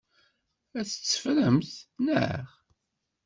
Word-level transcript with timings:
Ad 0.79 0.85
tt-teffremt, 0.87 1.71
naɣ? 2.05 2.47